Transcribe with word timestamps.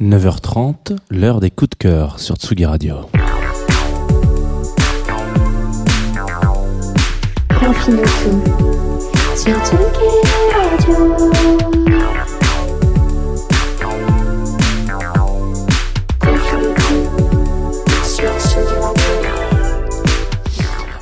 9h30, 0.00 0.96
l'heure 1.10 1.40
des 1.40 1.50
coups 1.50 1.70
de 1.70 1.74
cœur 1.74 2.20
sur 2.20 2.36
Tsugi 2.36 2.64
Radio. 2.64 2.96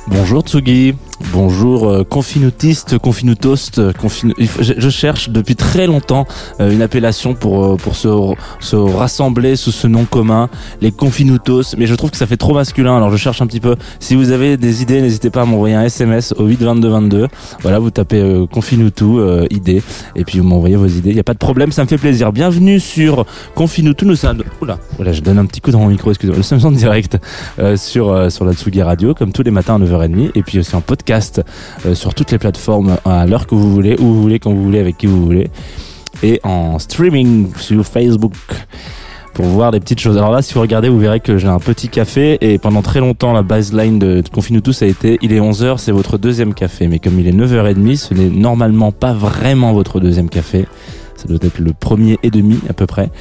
Bonjour 0.07 0.41
Tsugi, 0.41 0.95
bonjour 1.31 1.87
euh, 1.89 2.03
confinutiste, 2.03 2.97
confinutost, 2.97 3.79
confinu- 3.93 4.33
il 4.37 4.47
faut- 4.47 4.63
je, 4.63 4.89
cherche 4.89 5.29
depuis 5.29 5.55
très 5.55 5.85
longtemps 5.87 6.25
euh, 6.59 6.71
une 6.71 6.81
appellation 6.81 7.33
pour 7.35 7.63
euh, 7.65 7.75
pour 7.77 7.95
se, 7.95 8.07
se 8.59 8.75
rassembler 8.75 9.55
sous 9.55 9.71
ce 9.71 9.87
nom 9.87 10.05
commun, 10.05 10.49
les 10.81 10.91
confinutos, 10.91 11.75
mais 11.77 11.85
je 11.85 11.95
trouve 11.95 12.09
que 12.11 12.17
ça 12.17 12.25
fait 12.25 12.37
trop 12.37 12.53
masculin, 12.53 12.95
alors 12.97 13.11
je 13.11 13.17
cherche 13.17 13.41
un 13.41 13.47
petit 13.47 13.59
peu. 13.59 13.75
Si 13.99 14.15
vous 14.15 14.31
avez 14.31 14.57
des 14.57 14.81
idées, 14.81 15.01
n'hésitez 15.01 15.29
pas 15.29 15.41
à 15.41 15.45
m'envoyer 15.45 15.75
un 15.75 15.83
SMS 15.83 16.33
au 16.37 16.45
8 16.45 16.61
22 16.61 16.89
22. 16.89 17.27
Voilà, 17.61 17.79
vous 17.79 17.91
tapez 17.91 18.19
euh, 18.21 18.45
euh, 19.01 19.45
idée 19.51 19.83
et 20.15 20.23
puis 20.25 20.39
vous 20.39 20.45
m'envoyez 20.47 20.75
vos 20.75 20.87
idées. 20.87 21.09
Il 21.11 21.15
y 21.15 21.19
a 21.19 21.23
pas 21.23 21.33
de 21.33 21.39
problème, 21.39 21.71
ça 21.71 21.83
me 21.83 21.87
fait 21.87 21.97
plaisir. 21.97 22.31
Bienvenue 22.31 22.79
sur 22.79 23.25
Confinutu. 23.55 24.05
Nous 24.05 24.15
sommes 24.15 24.43
oula, 24.61 24.79
voilà, 24.97 25.11
je 25.11 25.21
donne 25.21 25.37
un 25.37 25.45
petit 25.45 25.61
coup 25.61 25.71
dans 25.71 25.79
mon 25.79 25.87
micro, 25.89 26.09
excusez-moi. 26.11 26.37
Nous 26.37 26.43
sommes 26.43 26.65
en 26.65 26.71
direct 26.71 27.17
euh, 27.59 27.77
sur 27.77 28.31
sur 28.31 28.45
la 28.45 28.53
Tsugi 28.53 28.81
Radio 28.81 29.13
comme 29.13 29.31
tous 29.31 29.43
les 29.43 29.51
matins 29.51 29.75
à 29.75 29.79
9h30 29.79 30.31
et 30.35 30.41
puis 30.43 30.59
aussi 30.59 30.75
en 30.75 30.81
podcast 30.81 31.18
euh, 31.85 31.95
sur 31.95 32.13
toutes 32.13 32.31
les 32.31 32.37
plateformes 32.37 32.97
à 33.05 33.25
l'heure 33.25 33.47
que 33.47 33.55
vous 33.55 33.71
voulez, 33.71 33.95
où 33.99 34.05
vous 34.05 34.21
voulez, 34.21 34.39
quand 34.39 34.51
vous 34.51 34.63
voulez, 34.63 34.79
avec 34.79 34.97
qui 34.97 35.07
vous 35.07 35.23
voulez 35.23 35.49
et 36.23 36.39
en 36.43 36.79
streaming 36.79 37.47
sur 37.57 37.85
Facebook 37.85 38.33
pour 39.33 39.45
voir 39.45 39.71
des 39.71 39.79
petites 39.79 39.99
choses. 39.99 40.17
Alors 40.17 40.31
là, 40.31 40.41
si 40.41 40.53
vous 40.53 40.61
regardez, 40.61 40.89
vous 40.89 40.99
verrez 40.99 41.19
que 41.19 41.37
j'ai 41.37 41.47
un 41.47 41.59
petit 41.59 41.87
café 41.87 42.37
et 42.41 42.57
pendant 42.57 42.81
très 42.81 42.99
longtemps, 42.99 43.31
la 43.31 43.41
baseline 43.41 43.99
de, 43.99 44.21
de 44.21 44.29
Confine-nous 44.29 44.61
tous 44.61 44.81
a 44.81 44.85
été 44.85 45.17
il 45.21 45.31
est 45.31 45.39
11h, 45.39 45.77
c'est 45.77 45.91
votre 45.91 46.17
deuxième 46.17 46.53
café. 46.53 46.87
Mais 46.87 46.99
comme 46.99 47.19
il 47.19 47.27
est 47.27 47.31
9h30, 47.31 47.95
ce 47.95 48.13
n'est 48.13 48.29
normalement 48.29 48.91
pas 48.91 49.13
vraiment 49.13 49.73
votre 49.73 49.99
deuxième 49.99 50.29
café. 50.29 50.67
Ça 51.15 51.27
doit 51.27 51.37
être 51.41 51.59
le 51.59 51.73
premier 51.73 52.17
et 52.23 52.31
demi 52.31 52.59
à 52.69 52.73
peu 52.73 52.85
près. 52.85 53.11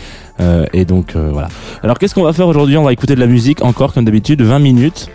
Euh, 0.41 0.67
et 0.73 0.85
donc 0.85 1.15
euh, 1.15 1.31
voilà. 1.33 1.49
Alors 1.83 1.99
qu'est-ce 1.99 2.15
qu'on 2.15 2.23
va 2.23 2.33
faire 2.33 2.47
aujourd'hui? 2.49 2.77
On 2.77 2.85
va 2.85 2.93
écouter 2.93 3.15
de 3.15 3.21
la 3.21 3.27
musique 3.27 3.63
encore 3.63 3.93
comme 3.93 4.05
d'habitude, 4.05 4.43
20 4.43 4.59
minutes. 4.61 5.11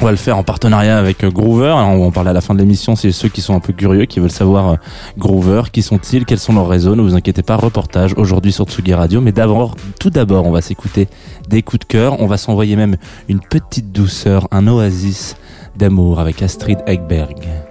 On 0.00 0.04
va 0.04 0.10
le 0.10 0.16
faire 0.16 0.36
en 0.36 0.42
partenariat 0.42 0.98
avec 0.98 1.24
euh, 1.24 1.30
Groover. 1.30 1.72
On 1.72 1.98
va 1.98 2.04
en 2.04 2.10
parler 2.10 2.30
à 2.30 2.32
la 2.32 2.40
fin 2.40 2.54
de 2.54 2.60
l'émission. 2.60 2.94
C'est 2.94 3.10
ceux 3.10 3.28
qui 3.28 3.40
sont 3.40 3.54
un 3.54 3.60
peu 3.60 3.72
curieux, 3.72 4.04
qui 4.04 4.20
veulent 4.20 4.30
savoir 4.30 4.68
euh, 4.68 4.76
Groover, 5.16 5.62
qui 5.72 5.82
sont-ils, 5.82 6.24
quels 6.24 6.38
sont 6.38 6.52
leurs 6.52 6.68
réseaux. 6.68 6.94
Ne 6.94 7.02
vous 7.02 7.14
inquiétez 7.14 7.42
pas, 7.42 7.56
reportage 7.56 8.14
aujourd'hui 8.16 8.52
sur 8.52 8.66
Tsugi 8.66 8.94
Radio. 8.94 9.20
Mais 9.20 9.32
d'abord, 9.32 9.76
tout 9.98 10.10
d'abord, 10.10 10.46
on 10.46 10.52
va 10.52 10.62
s'écouter 10.62 11.08
des 11.48 11.62
coups 11.62 11.80
de 11.80 11.84
cœur. 11.86 12.20
On 12.20 12.26
va 12.26 12.36
s'envoyer 12.36 12.76
même 12.76 12.96
une 13.28 13.40
petite 13.40 13.92
douceur, 13.92 14.46
un 14.50 14.66
oasis 14.68 15.36
d'amour 15.76 16.20
avec 16.20 16.42
Astrid 16.42 16.78
Egberg. 16.86 17.67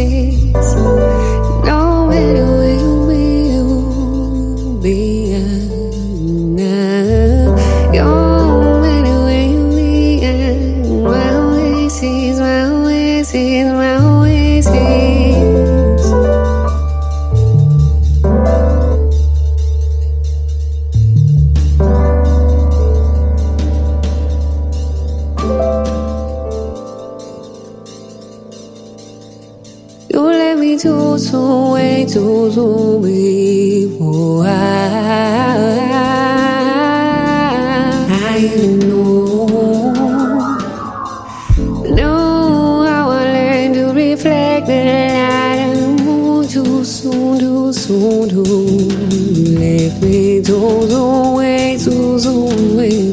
Oasis. 0.00 0.69
Lift 50.10 50.18
me 50.18 50.42
to 50.42 50.86
the 50.88 51.34
way, 51.36 51.76
to 51.78 52.18
the 52.18 52.34
way, 52.74 53.09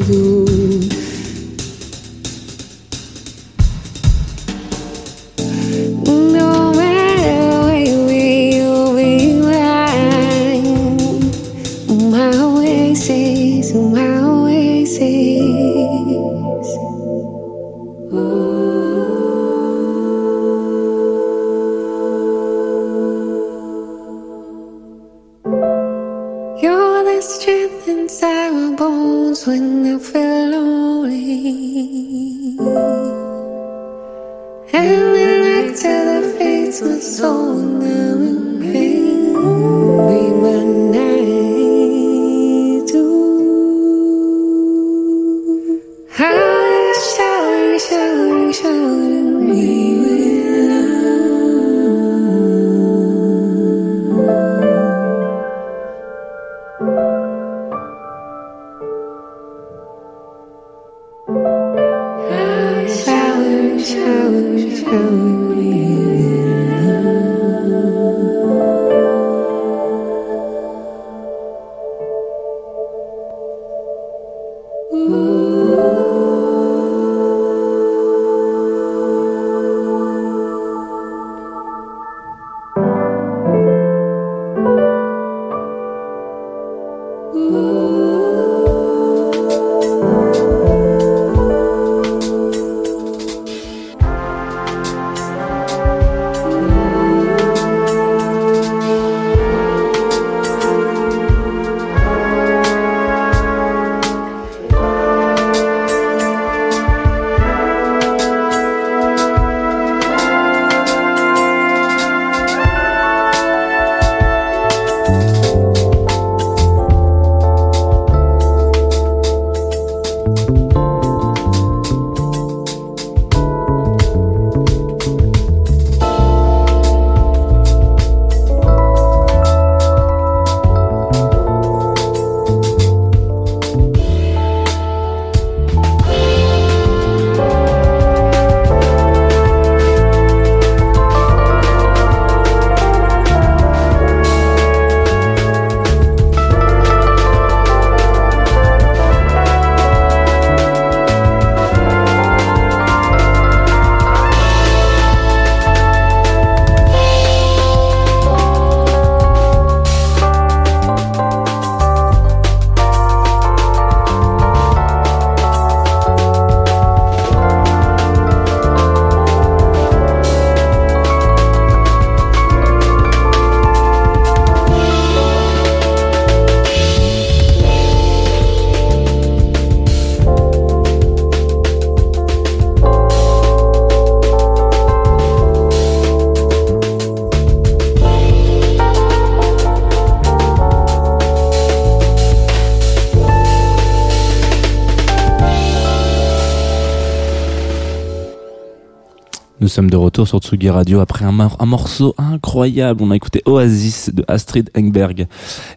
Nous 199.60 199.66
sommes 199.66 199.90
de 199.90 199.96
retour 199.96 200.28
sur 200.28 200.38
Tsugi 200.38 200.70
Radio 200.70 201.00
après 201.00 201.24
un, 201.24 201.32
mor- 201.32 201.56
un 201.58 201.66
morceau 201.66 202.14
incroyable. 202.16 203.02
On 203.02 203.10
a 203.10 203.16
écouté 203.16 203.42
Oasis 203.44 204.10
de 204.14 204.24
Astrid 204.28 204.70
Engberg. 204.78 205.26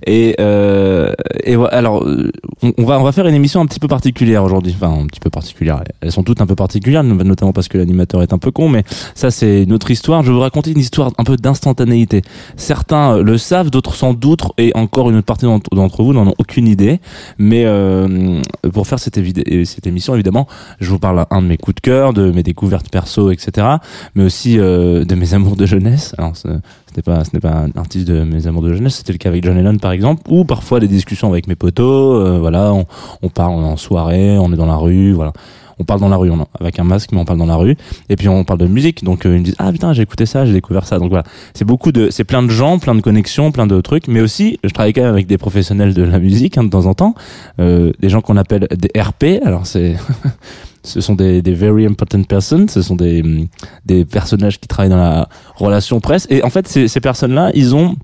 Et, 0.06 0.36
euh, 0.40 1.12
et 1.44 1.56
alors, 1.72 2.04
euh, 2.04 2.32
on, 2.78 2.86
va, 2.86 3.00
on 3.00 3.04
va 3.04 3.12
faire 3.12 3.26
une 3.26 3.34
émission 3.34 3.60
un 3.60 3.66
petit 3.66 3.80
peu 3.80 3.88
particulière 3.88 4.44
aujourd'hui. 4.44 4.76
Enfin, 4.80 4.94
un 5.02 5.08
petit 5.08 5.20
peu 5.20 5.32
particulière. 5.32 5.84
Elles 6.02 6.12
sont 6.12 6.22
toutes 6.22 6.42
un 6.42 6.46
peu 6.46 6.54
particulières, 6.54 7.04
notamment 7.04 7.54
parce 7.54 7.68
que 7.68 7.80
l'animateur 7.80 8.22
est 8.22 8.34
un 8.34 8.38
peu 8.38 8.52
con, 8.52 8.70
mais 8.70 8.84
ça, 9.16 9.32
c'est 9.32 9.64
une 9.64 9.74
autre 9.74 9.90
histoire. 9.90 10.22
Je 10.22 10.28
vais 10.28 10.36
vous 10.36 10.42
raconter 10.42 10.70
une 10.72 10.80
histoire 10.80 11.12
un 11.18 11.24
peu 11.24 11.36
d'instantanéité. 11.36 12.22
Certains 12.58 13.16
euh, 13.16 13.24
le 13.24 13.40
savent, 13.40 13.72
d'autres 13.72 13.96
sans 13.96 14.14
doute, 14.14 14.44
et 14.60 14.72
encore 14.76 15.10
une 15.10 15.16
autre 15.16 15.26
partie 15.26 15.48
d'entre 15.48 16.04
vous 16.04 16.14
n'en 16.14 16.28
ont 16.28 16.36
aucune 16.38 16.68
idée. 16.68 17.00
Mais 17.40 17.66
euh, 17.66 18.40
pour 18.74 18.86
faire 18.86 19.00
cette, 19.00 19.20
cette 19.66 19.88
émission, 19.88 20.14
évidemment, 20.14 20.48
je 20.80 20.88
vous 20.92 21.00
parle 21.00 21.26
un 21.32 21.42
de 21.42 21.48
mes 21.48 21.58
coups 21.58 21.76
de 21.78 21.82
cœur, 21.82 22.14
de 22.14 22.30
mes 22.30 22.44
découvertes 22.44 22.90
perso, 22.90 23.32
etc. 23.32 23.70
Mais 24.16 24.24
aussi 24.24 24.60
euh, 24.60 25.06
de 25.06 25.16
mes 25.16 25.34
amours 25.34 25.56
de 25.56 25.66
jeunesse. 25.66 26.14
Alors, 26.18 26.36
ce 26.36 26.48
n'est 26.48 27.04
pas, 27.04 27.24
un 27.50 27.80
artiste 27.80 28.08
de 28.08 28.24
mes 28.24 28.48
amours 28.48 28.64
de 28.64 28.74
jeunesse. 28.74 28.96
C'était 28.96 29.14
le 29.14 29.18
cas 29.18 29.30
avec 29.30 29.44
John 29.44 29.56
Lennon, 29.56 29.78
par 29.78 29.92
exemple, 29.92 30.24
ou 30.30 30.44
parfois 30.44 30.80
des 30.80 30.88
discussions 30.88 31.30
avec 31.30 31.48
mes 31.48 31.56
potos. 31.56 32.26
euh, 32.26 32.40
voilà, 32.40 32.74
on, 33.22 33.30
parle 33.30 33.64
en 33.64 33.78
soirée, 33.78 34.38
on 34.38 34.52
est 34.52 34.58
dans 34.58 34.66
la 34.66 34.76
rue, 34.76 35.14
voilà. 35.14 35.32
On 35.82 35.84
parle 35.84 36.00
dans 36.00 36.10
la 36.10 36.18
rue, 36.18 36.30
on, 36.30 36.46
avec 36.60 36.80
un 36.80 36.84
masque, 36.84 37.12
mais 37.12 37.20
on 37.20 37.26
parle 37.26 37.40
dans 37.40 37.48
la 37.48 37.56
rue. 37.56 37.76
Et 38.10 38.16
puis 38.16 38.30
on 38.30 38.44
parle 38.44 38.60
de 38.60 38.68
musique, 38.68 39.04
donc 39.04 39.26
euh, 39.26 39.34
ils 39.34 39.40
me 39.40 39.44
disent 39.44 39.56
ah 39.58 39.72
putain 39.72 39.94
j'ai 39.94 40.04
écouté 40.04 40.28
ça, 40.28 40.46
j'ai 40.46 40.54
découvert 40.54 40.86
ça. 40.86 41.00
Donc 41.00 41.10
voilà, 41.10 41.24
c'est 41.56 41.66
beaucoup 41.66 41.92
de, 41.92 42.12
c'est 42.12 42.24
plein 42.24 42.44
de 42.44 42.50
gens, 42.50 42.78
plein 42.78 42.94
de 42.94 43.02
connexions, 43.02 43.52
plein 43.52 43.66
de 43.66 43.82
trucs. 43.82 44.08
Mais 44.08 44.22
aussi, 44.22 44.60
je 44.64 44.70
travaille 44.70 44.94
quand 44.94 45.02
même 45.02 45.14
avec 45.14 45.26
des 45.26 45.40
professionnels 45.40 45.96
de 45.96 46.04
la 46.04 46.20
musique 46.20 46.60
hein, 46.60 46.64
de 46.64 46.70
temps 46.70 46.86
en 46.86 46.94
temps, 46.94 47.16
euh, 47.60 47.92
des 48.00 48.10
gens 48.10 48.22
qu'on 48.22 48.38
appelle 48.38 48.68
des 48.78 49.02
RP. 49.02 49.44
Alors 49.44 49.66
c'est 49.66 49.96
ce 50.84 51.02
sont 51.02 51.16
des, 51.16 51.42
des 51.42 51.54
very 51.54 51.86
important 51.86 52.22
persons, 52.24 52.68
ce 52.68 52.84
sont 52.84 52.96
des, 52.96 53.48
des 53.86 54.06
personnages 54.06 54.60
qui 54.60 54.68
travaillent 54.68 54.92
dans 54.92 54.98
la 54.98 55.30
relation 55.56 56.00
presse. 56.00 56.28
Et 56.30 56.44
en 56.44 56.50
fait, 56.50 56.68
ces, 56.68 56.88
ces 56.88 57.00
personnes-là, 57.00 57.52
ils 57.56 57.76
ont 57.76 57.96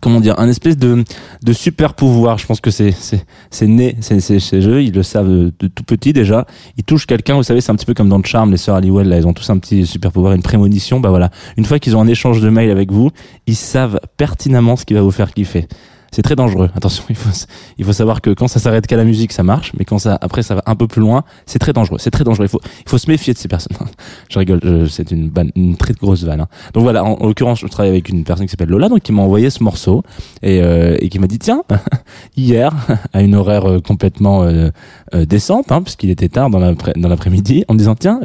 comment 0.00 0.20
dire 0.20 0.38
un 0.38 0.48
espèce 0.48 0.76
de 0.76 1.04
de 1.42 1.52
super 1.52 1.94
pouvoir. 1.94 2.38
Je 2.38 2.46
pense 2.46 2.60
que 2.60 2.70
c'est 2.70 2.92
c'est 2.92 3.24
c'est 3.50 3.66
né 3.66 3.96
c'est 4.00 4.20
c'est 4.20 4.38
chez 4.38 4.66
eux 4.66 4.82
ils 4.82 4.92
le 4.92 5.02
savent 5.02 5.28
de, 5.28 5.50
tout 5.50 5.84
petit 5.84 6.12
déjà. 6.12 6.46
Ils 6.76 6.84
touchent 6.84 7.06
quelqu'un 7.06 7.36
vous 7.36 7.42
savez 7.42 7.60
c'est 7.60 7.72
un 7.72 7.76
petit 7.76 7.86
peu 7.86 7.94
comme 7.94 8.08
dans 8.08 8.18
le 8.18 8.24
charme 8.24 8.50
les 8.50 8.56
sœurs 8.56 8.76
Halliwell 8.76 9.08
là 9.08 9.18
ils 9.18 9.26
ont 9.26 9.32
tous 9.32 9.50
un 9.50 9.58
petit 9.58 9.86
super 9.86 10.12
pouvoir 10.12 10.32
une 10.32 10.42
prémonition. 10.42 11.00
Bah 11.00 11.10
voilà. 11.10 11.30
Une 11.56 11.64
fois 11.64 11.78
qu'ils 11.78 11.96
ont 11.96 12.00
un 12.00 12.08
échange 12.08 12.40
de 12.40 12.48
mails 12.48 12.70
avec 12.70 12.92
vous 12.92 13.10
ils 13.46 13.56
savent 13.56 14.00
pertinemment 14.16 14.76
ce 14.76 14.84
qui 14.84 14.94
va 14.94 15.02
vous 15.02 15.10
faire 15.10 15.32
kiffer 15.32 15.68
c'est 16.14 16.22
très 16.22 16.36
dangereux. 16.36 16.70
Attention, 16.76 17.04
il 17.10 17.16
faut, 17.16 17.30
il 17.78 17.84
faut 17.84 17.92
savoir 17.92 18.20
que 18.20 18.30
quand 18.30 18.48
ça 18.48 18.60
s'arrête 18.60 18.86
qu'à 18.86 18.96
la 18.96 19.04
musique, 19.04 19.32
ça 19.32 19.42
marche, 19.42 19.72
mais 19.78 19.84
quand 19.84 19.98
ça, 19.98 20.16
après, 20.20 20.42
ça 20.42 20.54
va 20.54 20.62
un 20.66 20.76
peu 20.76 20.86
plus 20.86 21.00
loin, 21.00 21.24
c'est 21.46 21.58
très 21.58 21.72
dangereux. 21.72 21.98
C'est 21.98 22.10
très 22.10 22.24
dangereux. 22.24 22.46
Il 22.46 22.48
faut, 22.48 22.60
il 22.84 22.88
faut 22.88 22.98
se 22.98 23.10
méfier 23.10 23.32
de 23.34 23.38
ces 23.38 23.48
personnes. 23.48 23.76
je 24.30 24.38
rigole, 24.38 24.60
c'est 24.88 25.10
une, 25.10 25.28
ban- 25.28 25.50
une 25.56 25.76
très 25.76 25.92
grosse 25.94 26.22
vanne. 26.24 26.40
hein. 26.42 26.48
Donc 26.72 26.82
voilà, 26.84 27.04
en, 27.04 27.14
en 27.20 27.26
l'occurrence, 27.26 27.60
je 27.60 27.66
travaille 27.66 27.90
avec 27.90 28.08
une 28.08 28.24
personne 28.24 28.46
qui 28.46 28.50
s'appelle 28.50 28.68
Lola, 28.70 28.88
donc 28.88 29.00
qui 29.00 29.12
m'a 29.12 29.22
envoyé 29.22 29.50
ce 29.50 29.62
morceau 29.62 30.02
et, 30.42 30.60
euh, 30.62 30.96
et 31.00 31.08
qui 31.08 31.18
m'a 31.18 31.26
dit 31.26 31.38
tiens, 31.38 31.62
hier, 32.36 32.72
à 33.12 33.22
une 33.22 33.34
horaire 33.34 33.68
euh, 33.68 33.80
complètement 33.80 34.42
euh, 34.44 34.70
euh, 35.14 35.24
décente, 35.26 35.72
hein, 35.72 35.82
puisqu'il 35.82 36.10
était 36.10 36.28
tard 36.28 36.48
dans 36.50 36.60
l'après-midi, 37.08 37.64
en 37.68 37.74
me 37.74 37.78
disant 37.78 37.94
tiens. 37.96 38.20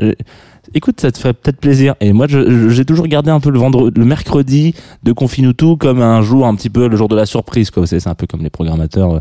Écoute, 0.73 1.01
ça 1.01 1.11
te 1.11 1.17
ferait 1.17 1.33
peut-être 1.33 1.59
plaisir. 1.59 1.95
Et 1.99 2.13
moi, 2.13 2.27
j'ai 2.27 2.85
toujours 2.85 3.07
gardé 3.07 3.31
un 3.31 3.39
peu 3.39 3.49
le 3.49 3.59
vendredi, 3.59 3.99
le 3.99 4.05
mercredi 4.05 4.75
de 5.03 5.11
Confinutu 5.11 5.77
comme 5.77 6.01
un 6.01 6.21
jour 6.21 6.45
un 6.45 6.55
petit 6.55 6.69
peu 6.69 6.87
le 6.87 6.95
jour 6.95 7.07
de 7.07 7.15
la 7.15 7.25
surprise. 7.25 7.71
Quoi. 7.71 7.87
C'est 7.87 8.05
un 8.07 8.15
peu 8.15 8.27
comme 8.27 8.41
les 8.41 8.49
programmateurs 8.49 9.15
euh, 9.15 9.19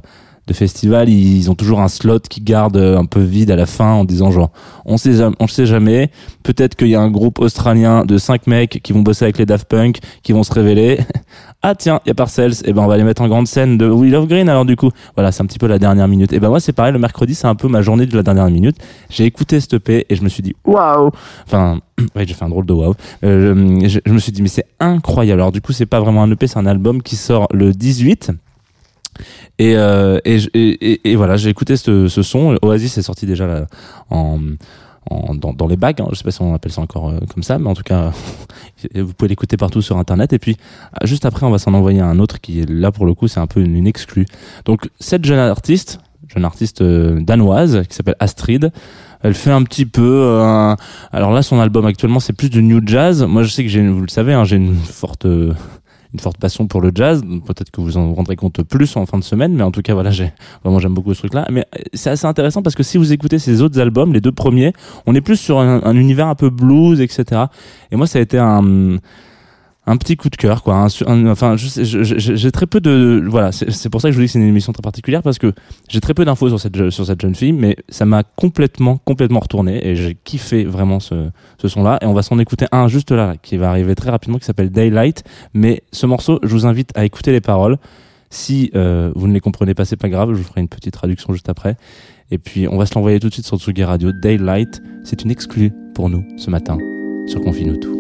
de 0.49 0.53
festival. 0.55 1.09
Ils 1.09 1.51
ont 1.51 1.55
toujours 1.55 1.81
un 1.81 1.89
slot 1.89 2.21
qui 2.29 2.41
garde 2.41 2.77
euh, 2.77 2.99
un 2.99 3.05
peu 3.05 3.21
vide 3.21 3.51
à 3.51 3.57
la 3.57 3.67
fin 3.67 3.93
en 3.93 4.05
disant 4.05 4.31
genre, 4.31 4.51
on 4.85 4.97
sait, 4.97 5.21
on 5.39 5.47
sait 5.47 5.67
jamais. 5.67 6.11
Peut-être 6.43 6.75
qu'il 6.75 6.89
y 6.89 6.95
a 6.95 7.01
un 7.01 7.11
groupe 7.11 7.39
australien 7.39 8.05
de 8.05 8.19
cinq 8.19 8.47
mecs 8.47 8.81
qui 8.83 8.93
vont 8.93 9.01
bosser 9.01 9.27
avec 9.27 9.39
les 9.39 9.47
Daft 9.47 9.69
Punk, 9.69 9.99
qui 10.23 10.33
vont 10.33 10.43
se 10.43 10.53
révéler. 10.53 10.99
ah 11.63 11.75
tiens, 11.75 12.01
il 12.05 12.09
y 12.09 12.11
a 12.11 12.15
Parcells. 12.15 12.55
Et 12.65 12.73
ben 12.73 12.83
on 12.83 12.87
va 12.87 12.97
les 12.97 13.05
mettre 13.05 13.23
en 13.23 13.29
grande 13.29 13.47
scène 13.47 13.79
de 13.79 13.89
We 13.89 14.11
Love 14.11 14.27
Green. 14.27 14.49
Alors 14.49 14.65
du 14.65 14.77
coup, 14.77 14.91
voilà, 15.15 15.31
c'est 15.31 15.43
un 15.43 15.47
petit 15.47 15.59
peu 15.59 15.67
la 15.67 15.79
dernière 15.79 16.09
minute. 16.09 16.33
Et 16.33 16.41
ben 16.41 16.49
moi 16.49 16.59
c'est 16.59 16.73
pareil. 16.73 16.93
Le 16.93 16.99
mercredi, 16.99 17.35
c'est 17.35 17.47
un 17.47 17.55
peu 17.55 17.69
ma 17.69 17.83
journée 17.83 18.07
de 18.07 18.17
la 18.17 18.23
dernière 18.23 18.51
minute. 18.51 18.77
J'ai 19.11 19.25
écouté 19.25 19.61
cette 19.61 19.75
EP 19.75 20.07
et 20.09 20.17
je 20.17 20.23
me 20.23 20.29
suis 20.29 20.43
dit 20.43 20.57
waouh. 20.65 21.11
Enfin, 21.47 21.81
ouais, 22.17 22.27
j'ai 22.27 22.35
fait 22.35 22.45
un 22.45 22.49
drôle 22.49 22.67
de 22.67 22.73
waouh. 22.73 22.95
Euh, 23.25 23.81
je, 23.87 24.01
je 24.05 24.13
me 24.13 24.19
suis 24.19 24.33
dit 24.33 24.43
mais 24.43 24.49
c'est 24.49 24.67
incroyable. 24.81 25.41
Alors 25.41 25.53
du 25.53 25.61
coup, 25.61 25.73
c'est 25.73 25.87
pas 25.87 26.01
vraiment 26.01 26.23
un 26.23 26.31
EP, 26.31 26.47
c'est 26.47 26.59
un 26.59 26.67
album 26.67 27.03
qui 27.03 27.17
sort 27.17 27.47
le 27.53 27.73
18. 27.73 28.33
Et, 29.59 29.77
euh, 29.77 30.19
et, 30.25 30.37
et, 30.55 31.11
et- 31.11 31.17
voilà, 31.17 31.37
j'ai 31.37 31.51
écouté 31.51 31.77
ce, 31.77 32.09
ce 32.09 32.23
son. 32.23 32.57
Oasis 32.63 32.99
est 32.99 33.03
sorti 33.03 33.27
déjà 33.27 33.47
là, 33.47 33.67
en, 34.11 34.39
en, 35.11 35.35
dans, 35.35 35.53
dans 35.53 35.67
les 35.67 35.77
bacs. 35.77 36.01
Hein. 36.01 36.09
Je 36.13 36.17
sais 36.17 36.25
pas 36.25 36.31
si 36.31 36.43
on 36.43 36.55
appelle 36.55 36.73
ça 36.73 36.81
encore 36.81 37.09
euh, 37.11 37.19
comme 37.33 37.43
ça, 37.43 37.59
mais 37.59 37.69
en 37.69 37.75
tout 37.75 37.83
cas, 37.83 38.13
vous 38.95 39.13
pouvez 39.15 39.29
l'écouter 39.29 39.57
partout 39.57 39.83
sur 39.83 39.97
Internet. 39.99 40.33
Et 40.33 40.39
puis, 40.39 40.57
juste 41.05 41.25
après, 41.25 41.47
on 41.47 41.51
va 41.51 41.59
s'en 41.59 41.75
envoyer 41.75 42.01
un 42.01 42.19
autre 42.19 42.41
qui 42.41 42.61
est 42.61 42.69
là 42.71 42.93
pour 42.93 43.07
le 43.07 43.15
coup, 43.15 43.29
c'est 43.29 43.41
un 43.41 43.47
peu 43.47 43.61
une, 43.61 43.75
une 43.77 43.87
exclue. 43.87 44.27
Donc, 44.65 44.89
cette 45.01 45.25
jeune 45.25 45.39
artiste, 45.39 45.99
jeune 46.35 46.45
artiste 46.45 46.83
euh, 46.83 47.21
danoise 47.21 47.83
qui 47.89 47.95
s'appelle 47.95 48.17
Astrid. 48.21 48.71
Elle 49.23 49.35
fait 49.35 49.51
un 49.51 49.65
petit 49.65 49.85
peu. 49.87 50.23
euh, 50.25 50.77
alors 51.11 51.33
là, 51.33 51.43
son 51.43 51.59
album 51.59 51.85
actuellement, 51.87 52.21
c'est 52.21 52.33
plus 52.35 52.51
du 52.51 52.63
new 52.63 52.81
jazz. 52.87 53.25
Moi, 53.25 53.43
je 53.43 53.51
sais 53.51 53.65
que 53.65 53.69
j'ai, 53.69 53.85
vous 53.89 54.03
le 54.03 54.09
savez, 54.09 54.33
hein, 54.33 54.45
j'ai 54.45 54.55
une 54.57 54.77
forte 54.77 55.27
euh, 55.27 55.53
une 56.13 56.21
forte 56.21 56.39
passion 56.39 56.67
pour 56.67 56.81
le 56.81 56.91
jazz. 56.95 57.23
Peut-être 57.23 57.71
que 57.71 57.81
vous 57.81 57.97
en 57.97 58.15
rendrez 58.15 58.37
compte 58.37 58.63
plus 58.63 58.97
en 58.97 59.07
fin 59.07 59.19
de 59.19 59.25
semaine, 59.25 59.55
mais 59.55 59.63
en 59.63 59.71
tout 59.71 59.83
cas, 59.83 59.95
voilà, 59.95 60.11
j'ai 60.11 60.33
vraiment 60.65 60.79
j'aime 60.79 60.95
beaucoup 60.95 61.13
ce 61.15 61.21
truc-là. 61.21 61.47
Mais 61.51 61.67
euh, 61.77 61.83
c'est 61.95 62.11
assez 62.11 62.27
intéressant 62.27 62.63
parce 62.63 62.75
que 62.75 62.83
si 62.83 62.99
vous 62.99 63.13
écoutez 63.13 63.39
ses 63.39 63.63
autres 63.63 63.79
albums, 63.81 64.13
les 64.13 64.21
deux 64.21 64.33
premiers, 64.33 64.73
on 65.07 65.15
est 65.15 65.21
plus 65.21 65.37
sur 65.37 65.59
un, 65.59 65.83
un 65.85 65.97
univers 65.97 66.29
un 66.29 66.35
peu 66.35 66.51
blues, 66.51 67.01
etc. 67.01 67.43
Et 67.91 67.97
moi, 67.97 68.07
ça 68.07 68.19
a 68.19 68.23
été 68.23 68.39
un 68.39 68.99
un 69.89 69.97
petit 69.97 70.17
coup 70.17 70.29
de 70.29 70.37
cœur 70.37 70.63
quoi 70.63 70.87
un- 71.07 71.27
enfin 71.27 71.57
j'ai 71.57 72.53
très 72.53 72.67
peu 72.67 72.81
de 72.81 73.25
voilà 73.27 73.53
c'est 73.53 73.89
pour 73.89 74.01
ça 74.01 74.09
que 74.09 74.13
je 74.13 74.19
vous 74.19 74.23
dis 74.23 74.27
que 74.27 74.33
c'est 74.33 74.39
une 74.39 74.47
émission 74.47 74.73
très 74.73 74.83
particulière 74.83 75.23
parce 75.23 75.39
que 75.39 75.53
j'ai 75.89 76.01
très 76.01 76.13
peu 76.13 76.25
d'infos 76.25 76.51
sur 76.51 76.61
cette 76.61 77.21
jeune 77.21 77.35
fille 77.35 77.53
mais 77.53 77.77
ça 77.89 78.05
m'a 78.05 78.23
complètement 78.23 78.99
complètement 78.99 79.41
retourné 79.41 79.87
et 79.87 79.97
j'ai 79.97 80.15
kiffé 80.15 80.65
vraiment 80.65 81.01
ce 81.01 81.31
son 81.67 81.83
là 81.83 81.99
et 82.03 82.07
on 82.07 82.13
va 82.13 82.23
s'en 82.23 82.39
écouter 82.39 82.67
un 82.71 82.87
juste 82.89 83.11
là, 83.11 83.35
qui 83.43 83.57
va 83.57 83.71
arriver 83.71 83.95
très 83.95 84.11
rapidement 84.11 84.39
qui 84.39 84.45
s'appelle 84.45 84.71
Daylight 84.71 85.25
mais 85.55 85.83
ce 85.91 86.07
morceau 86.07 86.39
je 86.43 86.49
vous 86.49 86.67
invite 86.67 86.91
à 86.97 87.05
écouter 87.05 87.33
les 87.33 87.41
paroles. 87.41 87.79
Si 88.31 88.71
euh, 88.75 89.11
vous 89.17 89.27
ne 89.27 89.33
les 89.33 89.41
comprenez 89.41 89.75
pas 89.75 89.87
c'est 89.87 89.97
pas 89.97 90.11
grave 90.11 90.35
je 90.35 90.39
vous 90.39 90.45
ferai 90.45 90.61
une 90.61 90.69
petite 90.69 90.93
traduction 90.93 91.33
juste 91.33 91.49
après. 91.49 91.77
Et 92.31 92.37
puis 92.37 92.69
on 92.69 92.77
va 92.77 92.85
se 92.85 92.95
l'envoyer 92.95 93.19
tout 93.21 93.29
de 93.29 93.33
suite 93.33 93.47
sur 93.47 93.59
Tsugi 93.59 93.85
Radio. 93.85 94.13
Daylight 94.13 94.83
c'est 95.03 95.23
une 95.23 95.31
exclue 95.31 95.73
pour 95.95 96.11
nous 96.11 96.25
ce 96.37 96.51
matin 96.51 96.77
sur 97.27 97.41
Confinutu 97.41 97.89
Come 97.89 97.98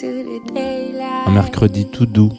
Un 0.00 1.30
mercredi 1.32 1.86
tout 1.86 2.06
doux 2.06 2.32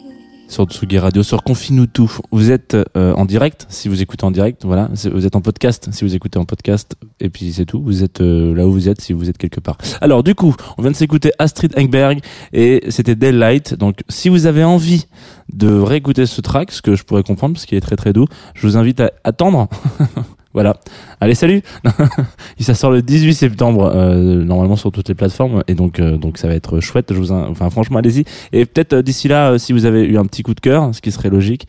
sur 0.48 0.64
Tsugi 0.64 0.98
Radio, 0.98 1.22
sur 1.22 1.42
Confine-nous 1.42 1.86
tout. 1.86 2.10
Vous 2.32 2.50
êtes 2.50 2.74
euh, 2.96 3.12
en 3.14 3.26
direct, 3.26 3.66
si 3.68 3.88
vous 3.88 4.00
écoutez 4.00 4.24
en 4.24 4.30
direct, 4.30 4.64
voilà. 4.64 4.88
Vous 5.12 5.26
êtes 5.26 5.36
en 5.36 5.42
podcast, 5.42 5.88
si 5.92 6.04
vous 6.04 6.14
écoutez 6.14 6.38
en 6.38 6.44
podcast, 6.44 6.96
et 7.20 7.28
puis 7.28 7.52
c'est 7.52 7.66
tout. 7.66 7.82
Vous 7.82 8.02
êtes 8.02 8.22
euh, 8.22 8.54
là 8.54 8.66
où 8.66 8.72
vous 8.72 8.88
êtes, 8.88 9.00
si 9.00 9.12
vous 9.12 9.28
êtes 9.28 9.36
quelque 9.36 9.60
part. 9.60 9.76
Alors, 10.00 10.22
du 10.22 10.34
coup, 10.34 10.54
on 10.78 10.82
vient 10.82 10.90
de 10.90 10.96
s'écouter 10.96 11.32
Astrid 11.38 11.78
Engberg, 11.78 12.20
et 12.52 12.82
c'était 12.88 13.14
Daylight. 13.14 13.74
Donc, 13.74 14.00
si 14.08 14.30
vous 14.30 14.46
avez 14.46 14.64
envie 14.64 15.06
de 15.52 15.70
réécouter 15.70 16.24
ce 16.26 16.40
track, 16.40 16.72
ce 16.72 16.80
que 16.80 16.96
je 16.96 17.04
pourrais 17.04 17.22
comprendre, 17.22 17.54
parce 17.54 17.66
qu'il 17.66 17.76
est 17.76 17.82
très 17.82 17.96
très 17.96 18.12
doux, 18.12 18.26
je 18.54 18.66
vous 18.66 18.76
invite 18.76 19.00
à 19.00 19.12
attendre. 19.22 19.68
voilà. 20.52 20.76
Allez, 21.20 21.34
salut 21.34 21.62
Ça 22.58 22.74
sort 22.74 22.90
le 22.90 23.02
18 23.02 23.34
septembre, 23.34 23.92
euh, 23.94 24.42
normalement 24.44 24.76
sur 24.76 24.90
toutes 24.92 25.08
les 25.08 25.14
plateformes, 25.14 25.62
et 25.68 25.74
donc, 25.74 26.00
euh, 26.00 26.16
donc 26.16 26.38
ça 26.38 26.48
va 26.48 26.54
être 26.54 26.80
chouette. 26.80 27.12
Je 27.12 27.18
vous, 27.18 27.32
in- 27.32 27.46
enfin, 27.50 27.70
franchement, 27.70 27.98
allez-y. 27.98 28.24
Et 28.52 28.66
peut-être 28.66 28.94
euh, 28.94 29.02
d'ici 29.02 29.28
là, 29.28 29.52
euh, 29.52 29.58
si 29.58 29.72
vous 29.72 29.84
avez 29.84 30.04
eu 30.04 30.18
un 30.18 30.24
petit 30.24 30.42
coup 30.42 30.54
de 30.54 30.60
cœur, 30.60 30.94
ce 30.94 31.00
qui 31.00 31.12
serait 31.12 31.30
logique, 31.30 31.66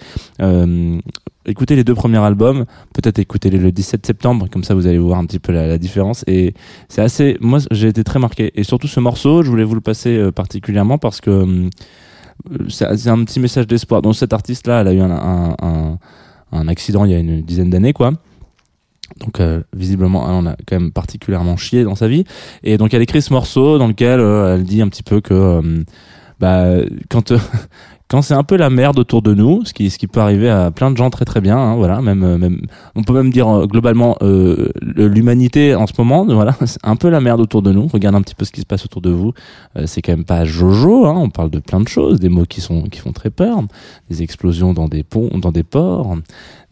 écoutez 1.46 1.76
les 1.76 1.84
deux 1.84 1.96
premiers 1.96 2.20
albums, 2.20 2.66
peut-être 2.94 3.20
écoutez-les 3.20 3.58
le 3.58 3.72
17 3.72 4.06
septembre, 4.06 4.48
comme 4.52 4.64
ça 4.64 4.74
vous 4.76 4.86
allez 4.88 4.98
voir 5.00 5.20
un 5.20 5.26
petit 5.26 5.40
peu 5.40 5.52
la, 5.52 5.68
la 5.68 5.78
différence. 5.78 6.24
Et 6.28 6.54
c'est 6.90 7.02
assez, 7.02 7.38
moi 7.42 7.60
j'ai 7.72 7.88
été 7.88 8.04
très 8.04 8.20
marqué. 8.20 8.52
Et 8.56 8.64
surtout 8.64 8.88
ce 8.88 9.00
morceau, 9.00 9.44
je 9.44 9.50
voulais 9.50 9.64
vous 9.64 9.76
le 9.76 9.82
passer 9.82 10.30
particulièrement 10.36 10.98
parce 10.98 11.22
que 11.22 11.70
c'est 12.70 13.08
un 13.08 13.24
petit 13.24 13.40
message 13.40 13.68
d'espoir. 13.68 14.02
Donc 14.02 14.16
cette 14.16 14.34
artiste-là, 14.34 14.82
elle 14.82 14.88
a 14.88 14.94
eu 14.94 15.00
un, 15.02 15.98
un 16.52 16.68
accident 16.68 17.06
il 17.06 17.12
y 17.12 17.16
a 17.16 17.20
une 17.20 17.42
dizaine 17.42 17.70
d'années, 17.70 17.94
quoi. 17.94 18.12
Donc 19.20 19.40
euh, 19.40 19.62
visiblement, 19.76 20.26
elle 20.28 20.36
en 20.36 20.46
a 20.48 20.56
quand 20.68 20.80
même 20.80 20.92
particulièrement 20.92 21.58
chié 21.58 21.84
dans 21.84 21.96
sa 21.96 22.08
vie. 22.08 22.24
Et 22.64 22.78
donc 22.78 22.94
elle 22.94 23.02
écrit 23.02 23.22
ce 23.22 23.34
morceau 23.34 23.78
dans 23.78 23.88
lequel 23.88 24.20
euh, 24.20 24.56
elle 24.56 24.64
dit 24.64 24.82
un 24.82 24.88
petit 24.88 25.04
peu 25.04 25.22
que 25.22 25.34
euh, 25.34 25.84
bah, 26.40 26.66
quand 27.10 27.34
quand 28.08 28.22
c'est 28.22 28.34
un 28.34 28.44
peu 28.44 28.58
la 28.58 28.70
merde 28.70 29.00
autour 29.00 29.22
de 29.22 29.34
nous, 29.34 29.64
ce 29.64 29.74
qui 29.74 29.90
ce 29.90 29.98
qui 29.98 30.08
peut 30.08 30.20
arriver 30.20 30.50
à 30.50 30.70
plein 30.72 30.92
de 30.92 30.98
gens 30.98 31.10
très 31.10 31.24
très 31.24 31.40
bien, 31.40 31.58
hein, 31.58 31.76
voilà, 31.76 32.02
même 32.02 32.38
même 32.38 32.62
on 32.96 33.04
peut 33.04 33.14
même 33.14 33.32
dire 33.32 33.68
globalement 33.68 34.18
le- 34.22 34.74
l'humanité 35.08 35.76
en 35.76 35.88
ce 35.88 35.94
moment, 35.98 36.26
voilà, 36.30 36.56
c'est 36.66 36.80
un 36.84 36.98
peu 36.98 37.10
la 37.10 37.22
merde 37.22 37.40
autour 37.40 37.62
de 37.62 37.72
nous. 37.72 37.88
Regarde 37.88 38.16
un 38.16 38.22
petit 38.22 38.36
peu 38.36 38.44
ce 38.44 38.52
qui 38.52 38.60
se 38.62 38.66
passe 38.66 38.84
autour 38.84 39.02
de 39.02 39.12
vous. 39.12 39.34
C'est 39.86 40.02
quand 40.02 40.12
même 40.12 40.26
pas 40.26 40.44
Jojo, 40.44 41.06
hein, 41.06 41.16
on 41.16 41.30
parle 41.30 41.52
de 41.52 41.60
plein 41.60 41.80
de 41.80 41.88
choses, 41.88 42.20
des 42.20 42.28
mots 42.30 42.46
qui 42.46 42.60
sont 42.60 42.84
qui 42.84 43.00
font 43.00 43.14
très 43.14 43.30
peur, 43.30 43.60
des 44.10 44.24
explosions 44.24 44.74
dans 44.74 44.90
des 44.90 45.04
ponts, 45.04 45.30
dans 45.38 45.52
des 45.54 45.64
ports. 45.64 46.18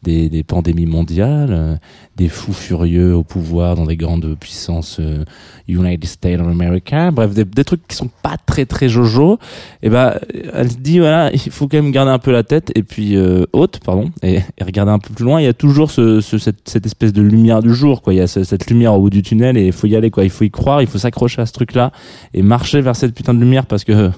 Des, 0.01 0.29
des 0.29 0.43
pandémies 0.43 0.85
mondiales, 0.85 1.49
euh, 1.51 1.75
des 2.15 2.29
fous 2.29 2.53
furieux 2.53 3.13
au 3.13 3.23
pouvoir 3.23 3.75
dans 3.75 3.85
des 3.85 3.97
grandes 3.97 4.33
puissances 4.39 4.95
euh, 5.01 5.25
United 5.67 6.05
States 6.05 6.39
of 6.39 6.47
America, 6.47 7.11
bref, 7.11 7.33
des, 7.33 7.43
des 7.43 7.65
trucs 7.65 7.85
qui 7.85 7.97
sont 7.97 8.09
pas 8.23 8.37
très 8.37 8.65
très 8.65 8.87
jojo. 8.87 9.39
Et 9.83 9.89
ben, 9.89 10.15
elle 10.53 10.71
se 10.71 10.77
dit 10.77 10.99
voilà, 10.99 11.31
il 11.33 11.51
faut 11.51 11.67
quand 11.67 11.75
même 11.81 11.91
garder 11.91 12.11
un 12.11 12.17
peu 12.19 12.31
la 12.31 12.43
tête 12.43 12.71
et 12.75 12.83
puis 12.83 13.17
euh, 13.17 13.43
haute, 13.51 13.81
pardon, 13.83 14.09
et, 14.23 14.35
et 14.57 14.63
regarder 14.63 14.93
un 14.93 14.99
peu 14.99 15.13
plus 15.13 15.25
loin. 15.25 15.41
Il 15.41 15.43
y 15.43 15.47
a 15.47 15.53
toujours 15.53 15.91
ce, 15.91 16.21
ce- 16.21 16.37
cette, 16.37 16.69
cette 16.69 16.85
espèce 16.85 17.11
de 17.11 17.21
lumière 17.21 17.61
du 17.61 17.73
jour, 17.73 18.01
quoi. 18.01 18.13
Il 18.13 18.17
y 18.17 18.21
a 18.21 18.27
ce- 18.27 18.45
cette 18.45 18.69
lumière 18.69 18.93
au 18.93 19.01
bout 19.01 19.09
du 19.09 19.21
tunnel 19.21 19.57
et 19.57 19.65
il 19.67 19.73
faut 19.73 19.87
y 19.87 19.97
aller, 19.97 20.11
quoi. 20.11 20.23
Il 20.23 20.29
faut 20.29 20.45
y 20.45 20.49
croire, 20.49 20.81
il 20.81 20.87
faut 20.87 20.97
s'accrocher 20.97 21.41
à 21.41 21.45
ce 21.45 21.51
truc-là 21.51 21.91
et 22.33 22.41
marcher 22.41 22.79
vers 22.79 22.95
cette 22.95 23.13
putain 23.13 23.33
de 23.33 23.39
lumière 23.41 23.65
parce 23.65 23.83
que 23.83 24.11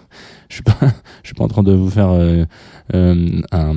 je 0.52 0.56
suis 0.56 0.64
pas, 0.64 0.78
je 1.24 1.28
suis 1.30 1.34
pas 1.34 1.46
en 1.46 1.48
train 1.48 1.64
de 1.64 1.72
vous 1.72 1.90
faire 1.90 2.10
euh, 2.10 2.44
euh, 2.94 3.42
un, 3.52 3.76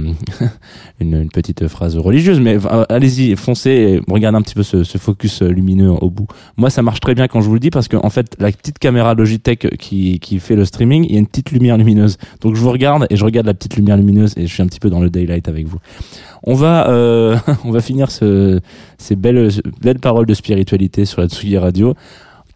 une, 1.00 1.28
petite 1.28 1.68
phrase 1.68 1.96
religieuse, 1.96 2.40
mais 2.40 2.56
euh, 2.56 2.84
allez-y, 2.88 3.36
foncez, 3.36 3.70
et 3.70 4.00
regardez 4.10 4.38
un 4.38 4.42
petit 4.42 4.56
peu 4.56 4.64
ce, 4.64 4.82
ce 4.82 4.98
focus 4.98 5.42
euh, 5.42 5.48
lumineux 5.48 5.90
au 5.90 6.10
bout. 6.10 6.26
Moi, 6.56 6.70
ça 6.70 6.82
marche 6.82 6.98
très 6.98 7.14
bien 7.14 7.28
quand 7.28 7.40
je 7.40 7.46
vous 7.46 7.54
le 7.54 7.60
dis 7.60 7.70
parce 7.70 7.86
que 7.86 7.96
en 7.96 8.10
fait, 8.10 8.34
la 8.40 8.50
petite 8.50 8.80
caméra 8.80 9.14
Logitech 9.14 9.76
qui, 9.78 10.18
qui 10.18 10.40
fait 10.40 10.56
le 10.56 10.64
streaming, 10.64 11.04
il 11.04 11.12
y 11.12 11.16
a 11.16 11.20
une 11.20 11.28
petite 11.28 11.52
lumière 11.52 11.76
lumineuse. 11.76 12.18
Donc 12.40 12.56
je 12.56 12.60
vous 12.60 12.70
regarde 12.70 13.06
et 13.08 13.16
je 13.16 13.24
regarde 13.24 13.46
la 13.46 13.54
petite 13.54 13.76
lumière 13.76 13.96
lumineuse 13.96 14.34
et 14.36 14.48
je 14.48 14.52
suis 14.52 14.62
un 14.62 14.66
petit 14.66 14.80
peu 14.80 14.90
dans 14.90 15.00
le 15.00 15.10
daylight 15.10 15.48
avec 15.48 15.68
vous. 15.68 15.78
On 16.42 16.54
va, 16.54 16.88
euh, 16.88 17.36
on 17.64 17.70
va 17.70 17.80
finir 17.80 18.10
ce, 18.10 18.60
ces 18.98 19.14
belles, 19.14 19.48
belles 19.80 20.00
paroles 20.00 20.26
de 20.26 20.34
spiritualité 20.34 21.04
sur 21.04 21.20
la 21.20 21.28
Tsugi 21.28 21.56
Radio. 21.56 21.94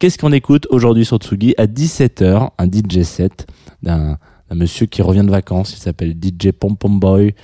Qu'est-ce 0.01 0.19
qu'on 0.19 0.33
écoute 0.33 0.67
aujourd'hui 0.71 1.05
sur 1.05 1.19
Tsugi 1.19 1.55
à 1.57 1.67
17h, 1.67 2.51
un 2.59 2.67
DJ 2.67 3.03
set? 3.03 3.47
D'un 3.83 4.19
monsieur 4.55 4.87
qui 4.87 5.03
revient 5.03 5.25
de 5.25 5.31
vacances, 5.31 5.73
il 5.73 5.79
s'appelle 5.79 6.13
DJ 6.21 6.53
Pom 6.53 6.77
Pom 6.77 6.99
Boy. 6.99 7.35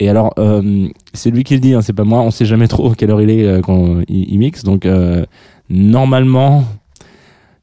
Et 0.00 0.08
alors, 0.08 0.32
euh, 0.38 0.88
c'est 1.12 1.30
lui 1.30 1.44
qui 1.44 1.54
le 1.54 1.60
dit, 1.60 1.72
hein, 1.74 1.80
c'est 1.82 1.92
pas 1.92 2.04
moi, 2.04 2.20
on 2.20 2.30
sait 2.30 2.44
jamais 2.46 2.66
trop 2.68 2.90
quelle 2.94 3.10
heure 3.10 3.22
il 3.22 3.30
est 3.30 3.44
euh, 3.44 3.60
quand 3.60 4.00
il, 4.08 4.38
mixe, 4.38 4.64
donc 4.64 4.86
euh, 4.86 5.24
normalement, 5.70 6.64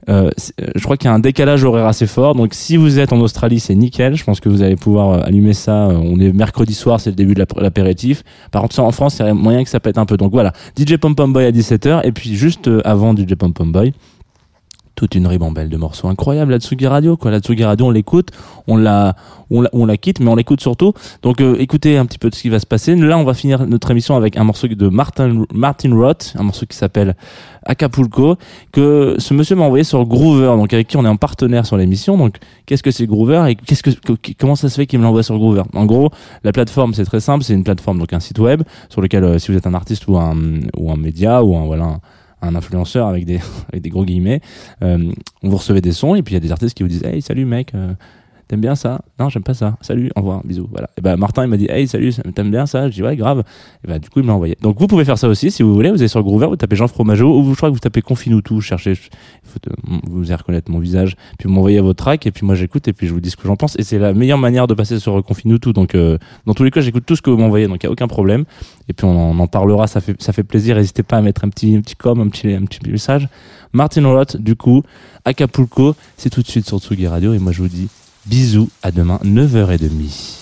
euh, 0.10 0.30
euh, 0.62 0.68
je 0.76 0.84
crois 0.84 0.98
qu'il 0.98 1.08
y 1.10 1.12
a 1.12 1.14
un 1.14 1.20
décalage 1.20 1.64
horaire 1.64 1.86
assez 1.86 2.08
fort, 2.08 2.34
donc 2.36 2.54
si 2.54 2.78
vous 2.78 3.00
êtes 3.00 3.12
en 3.14 3.20
Australie, 3.20 3.60
c'est 3.60 3.76
nickel, 3.76 4.16
je 4.16 4.24
pense 4.24 4.40
que 4.40 4.50
vous 4.50 4.62
allez 4.62 4.76
pouvoir 4.78 5.24
allumer 5.26 5.54
ça, 5.54 5.90
on 5.90 6.20
est 6.20 6.32
mercredi 6.32 6.74
soir, 6.74 7.00
c'est 7.00 7.10
le 7.12 7.16
début 7.16 7.34
de 7.34 7.40
l'ap- 7.40 7.60
l'apéritif. 7.60 8.24
Par 8.52 8.62
contre, 8.62 8.80
en 8.80 8.92
France, 8.92 9.18
il 9.20 9.26
y 9.26 9.30
a 9.30 9.34
moyen 9.34 9.64
que 9.64 9.70
ça 9.70 9.80
pète 9.80 9.98
un 9.98 10.06
peu, 10.06 10.16
donc 10.18 10.32
voilà, 10.32 10.54
DJ 10.78 10.96
Pom 10.98 11.16
Pom 11.16 11.32
Boy 11.34 11.46
à 11.46 11.52
17h, 11.52 12.02
et 12.06 12.12
puis 12.14 12.36
juste 12.36 12.70
avant 12.86 13.14
DJ 13.16 13.36
Pom 13.36 13.54
Pom 13.54 13.72
Boy, 13.72 13.94
toute 15.02 15.16
une 15.16 15.26
ribambelle 15.26 15.68
de 15.68 15.78
morceaux 15.78 16.10
incroyables 16.10 16.52
la 16.52 16.60
Tsugi 16.60 16.86
Radio 16.86 17.18
quoi. 17.18 17.32
La 17.32 17.40
Radio 17.66 17.88
on 17.88 17.90
l'écoute 17.90 18.30
on 18.68 18.78
la 18.78 19.16
on 19.50 19.62
la, 19.62 19.70
on 19.74 19.88
la 19.88 19.98
quitte 19.98 20.20
mais 20.20 20.30
on 20.30 20.36
l'écoute 20.36 20.62
surtout. 20.62 20.94
Donc 21.24 21.42
euh, 21.42 21.56
écoutez 21.58 21.98
un 21.98 22.06
petit 22.06 22.20
peu 22.20 22.30
de 22.30 22.36
ce 22.36 22.42
qui 22.44 22.50
va 22.50 22.60
se 22.60 22.68
passer. 22.68 22.96
Là 22.96 23.18
on 23.18 23.24
va 23.24 23.34
finir 23.34 23.66
notre 23.66 23.90
émission 23.90 24.16
avec 24.16 24.38
un 24.38 24.44
morceau 24.44 24.68
de 24.68 24.88
Martin 24.90 25.44
Martin 25.56 25.96
Roth 25.96 26.36
un 26.38 26.44
morceau 26.44 26.68
qui 26.68 26.78
s'appelle 26.78 27.16
Acapulco 27.66 28.38
que 28.72 29.16
ce 29.18 29.34
monsieur 29.34 29.56
m'a 29.56 29.64
envoyé 29.64 29.84
sur 29.84 30.06
Groover 30.06 30.56
donc 30.56 30.72
avec 30.72 30.88
qui 30.88 30.98
on 30.98 31.06
est 31.06 31.08
en 31.10 31.16
partenaire 31.18 31.66
sur 31.66 31.78
l'émission. 31.78 32.16
Donc 32.16 32.38
qu'est-ce 32.68 32.84
que 32.84 32.92
c'est 32.92 33.08
Groover 33.08 33.46
et 33.50 33.56
qu'est-ce 33.56 33.82
que 33.82 33.90
que- 33.90 34.32
comment 34.40 34.56
ça 34.56 34.70
se 34.70 34.76
fait 34.76 34.86
qu'il 34.86 35.00
me 35.00 35.04
l'envoie 35.04 35.24
sur 35.24 35.36
Groover? 35.40 35.64
En 35.74 35.86
gros 35.88 36.12
la 36.44 36.52
plateforme 36.52 36.94
c'est 36.94 37.06
très 37.06 37.20
simple. 37.22 37.44
C'est 37.44 37.54
une 37.56 37.64
plateforme 37.64 37.98
donc 37.98 38.14
un 38.14 38.20
site 38.20 38.38
web 38.38 38.62
sur 38.90 39.02
lequel 39.02 39.24
euh, 39.24 39.40
si 39.40 39.52
vous 39.52 39.58
êtes 39.58 39.66
un 39.66 39.74
artiste 39.74 40.08
ou 40.08 40.18
un 40.18 40.36
ou 40.78 40.92
un 40.92 40.98
média 40.98 41.44
ou 41.44 41.58
un 41.58 41.66
voilà 41.66 41.86
un, 41.86 42.00
un 42.42 42.56
influenceur 42.56 43.08
avec 43.08 43.26
des 43.26 43.40
avec 43.70 43.82
des 43.82 43.90
gros 43.90 44.06
guillemets 44.06 44.42
euh, 44.82 45.12
vous 45.44 45.58
recevez 45.58 45.82
des 45.82 45.92
sons 45.92 46.16
et 46.16 46.24
puis 46.24 46.34
il 46.34 46.36
y 46.36 46.38
a 46.38 46.42
des 46.42 46.52
artistes 46.52 46.76
qui 46.76 46.84
vous 46.84 46.90
disent 46.90 47.04
hey 47.04 47.22
salut 47.22 47.46
mec 47.46 47.74
euh, 47.76 47.94
t'aimes 48.52 48.60
bien 48.60 48.76
ça? 48.76 49.00
Non 49.18 49.30
j'aime 49.30 49.44
pas 49.44 49.54
ça. 49.54 49.78
Salut 49.80 50.12
au 50.18 50.20
revoir 50.20 50.42
bisous 50.44 50.68
voilà. 50.70 50.90
Et 50.98 51.02
ben 51.02 51.16
Martin 51.16 51.46
il 51.46 51.48
m'a 51.48 51.56
dit 51.56 51.68
hey 51.70 51.88
salut 51.88 52.14
t'aimes 52.36 52.52
bien 52.52 52.66
ça? 52.66 52.90
Je 52.90 52.96
dis 52.96 53.02
ouais 53.02 53.16
grave. 53.16 53.44
Et 53.86 53.88
ben 53.88 53.98
du 53.98 54.10
coup 54.10 54.20
il 54.20 54.24
me 54.24 54.28
l'a 54.28 54.34
envoyé. 54.34 54.58
Donc 54.62 54.78
vous 54.78 54.88
pouvez 54.88 55.06
faire 55.06 55.18
ça 55.18 55.30
aussi 55.30 55.52
si 55.52 55.64
vous 55.64 55.74
voulez. 55.74 55.90
Vous 55.90 56.02
allez 56.02 56.10
sur 56.10 56.22
Groover 56.22 56.48
vous 56.48 56.58
tapez 56.58 56.76
Jean 56.76 56.90
Fromageau 56.90 57.40
ou 57.40 57.50
je 57.52 57.56
crois 57.56 57.70
que 57.70 57.74
vous 57.74 57.80
tapez 57.80 58.02
Confinoutou 58.02 58.60
cherchez 58.60 58.96
faut 58.96 59.60
vous 60.04 60.26
allez 60.26 60.36
reconnaître 60.36 60.70
mon 60.70 60.80
visage 60.80 61.16
puis 61.40 61.48
vous 61.48 61.54
m'envoyez 61.56 61.80
vos 61.80 61.94
tracks 61.94 62.28
et 62.28 62.32
puis 62.32 62.46
moi 62.46 62.56
j'écoute 62.56 62.90
et 62.90 62.94
puis 62.94 63.08
je 63.08 63.14
vous 63.14 63.22
dis 63.22 63.30
ce 63.30 63.38
que 63.38 63.48
j'en 63.48 63.56
pense. 63.56 63.80
Et 63.80 63.84
c'est 63.84 64.00
la 64.00 64.14
meilleure 64.14 64.38
manière 64.38 64.68
de 64.68 64.74
passer 64.74 65.00
sur 65.00 65.24
Confinoutou 65.24 65.72
donc 65.72 65.96
euh, 65.96 66.18
dans 66.46 66.54
tous 66.54 66.66
les 66.66 66.72
cas 66.72 66.82
j'écoute 66.82 67.06
tout 67.06 67.16
ce 67.16 67.22
que 67.22 67.30
vous 67.30 67.38
m'envoyez 67.38 67.70
donc 67.70 67.82
il 67.82 67.86
y 67.86 67.90
a 67.90 67.92
aucun 67.92 68.10
problème. 68.10 68.44
Et 68.90 68.94
puis 68.94 69.06
on 69.06 69.12
en, 69.12 69.34
on 69.34 69.40
en 69.40 69.48
parlera 69.48 69.88
ça 69.88 70.02
fait 70.02 70.22
ça 70.22 70.34
fait 70.34 70.44
plaisir. 70.44 70.76
N'hésitez 70.76 71.04
pas 71.04 71.18
à 71.18 71.22
mettre 71.22 71.46
un 71.46 71.50
petit 71.50 71.74
un 71.78 71.80
petit 71.82 71.96
com 71.96 72.20
un 72.20 72.28
petit 72.28 72.52
un 72.54 72.66
petit 72.66 72.80
message. 72.90 73.30
Martin 73.72 74.06
Roth 74.06 74.36
du 74.36 74.58
coup 74.58 74.84
Acapulco 75.24 75.96
c'est 76.18 76.30
tout 76.30 76.42
de 76.42 76.48
suite 76.48 76.68
sur 76.68 76.80
Tsugi 76.80 77.08
Radio 77.08 77.34
et 77.34 77.40
moi 77.40 77.54
je 77.54 77.62
vous 77.62 77.70
dis 77.70 77.88
bisous 78.26 78.70
à 78.84 78.92
demain 78.92 79.20
9h30 79.24 80.40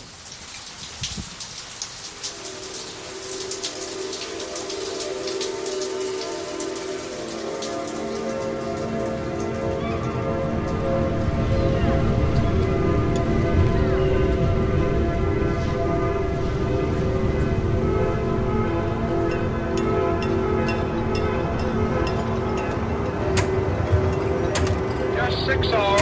Just 25.15 25.45
six 25.45 25.73
hours 25.73 25.98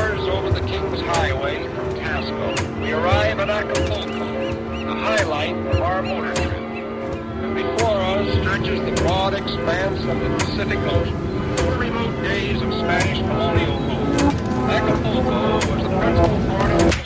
Highway 1.07 1.63
from 1.73 1.93
Tasco, 1.95 2.81
we 2.81 2.91
arrive 2.91 3.39
at 3.39 3.49
Acapulco, 3.49 4.53
the 4.85 4.93
highlight 4.93 5.55
of 5.55 5.81
our 5.81 6.01
motor 6.01 6.33
trip. 6.33 6.51
And 6.51 7.55
before 7.55 7.97
us 8.01 8.29
stretches 8.39 8.81
the 8.81 8.91
broad 9.03 9.33
expanse 9.33 10.01
of 10.01 10.19
the 10.19 10.29
Pacific 10.37 10.79
Ocean, 10.79 11.55
the 11.55 11.77
remote 11.79 12.21
days 12.23 12.61
of 12.61 12.73
Spanish 12.73 13.19
colonial 13.19 13.79
rule. 13.79 14.69
Acapulco 14.69 15.53
was 15.55 15.83
the 15.83 15.97
principal 15.97 16.39
port 16.49 16.71
of 16.71 16.96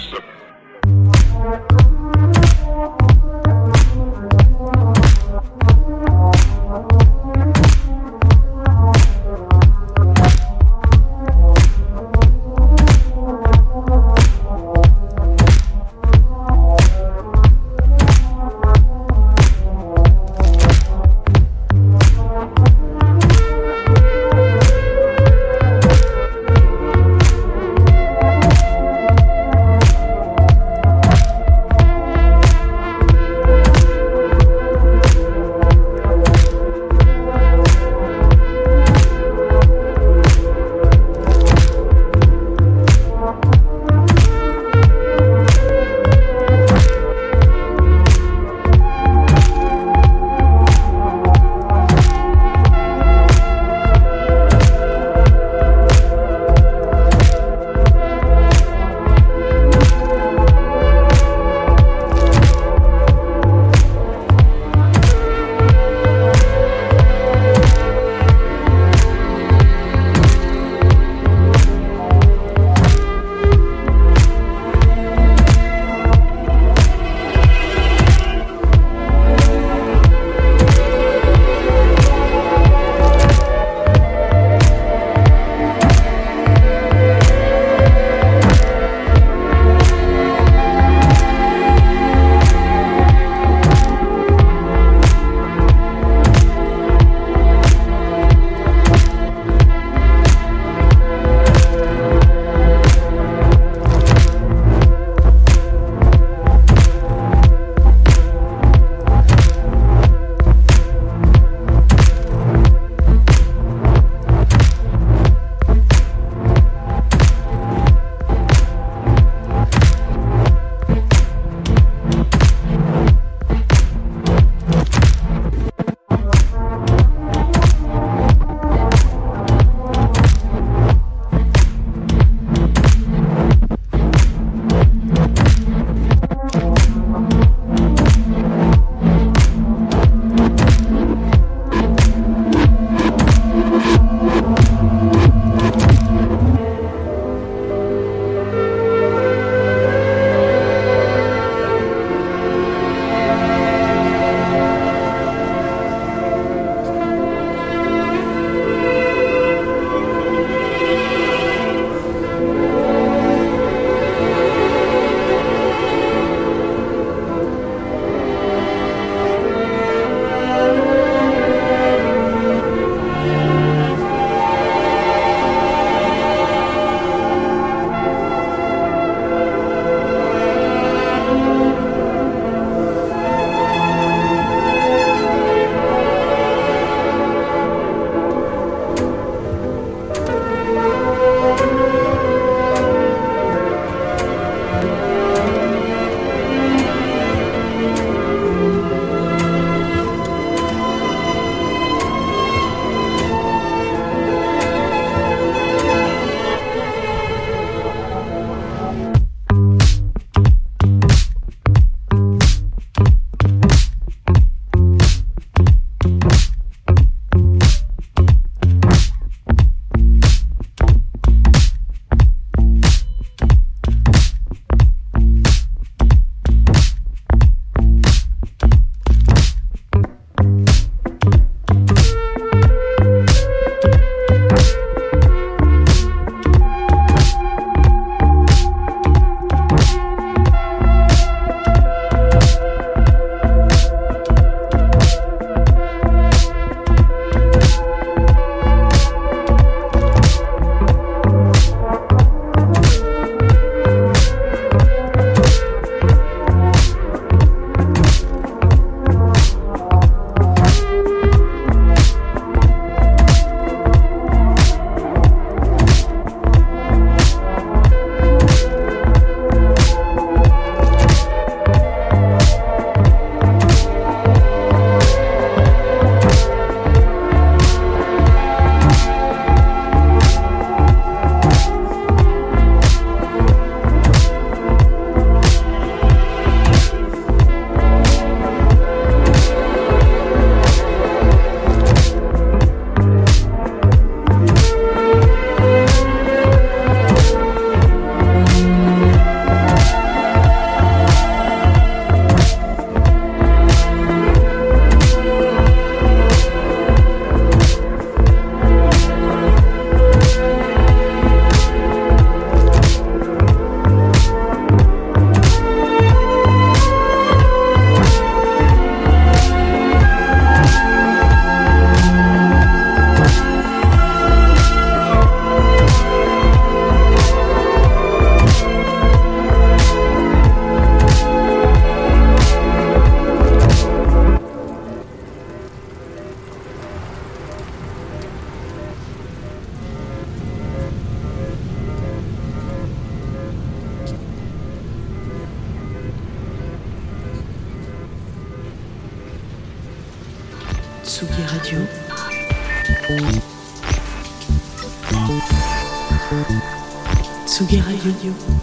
Tsugi 358.11 358.60